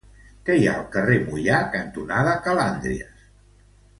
Què 0.45 0.53
hi 0.59 0.63
ha 0.69 0.71
al 0.77 0.87
carrer 0.95 1.17
Moià 1.25 1.59
cantonada 1.77 2.35
Calàndries? 2.47 3.25